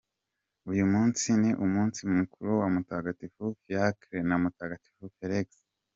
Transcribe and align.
Uyu 0.71 0.85
munsi 0.93 1.27
ni 1.41 1.51
umunsi 1.65 1.99
mukuru 2.17 2.51
wa 2.59 2.67
Mutagatifu 2.75 3.43
Fiacre 3.61 4.19
na 4.27 4.35
Mutagatifu 4.43 5.03
Felix. 5.17 5.47